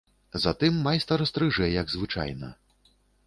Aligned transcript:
Затым 0.45 0.79
майстар 0.85 1.21
стрыжэ, 1.31 1.67
як 1.81 1.93
звычайна. 1.97 2.51